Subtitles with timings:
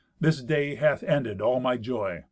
[0.19, 2.19] This day hath ended all my joy.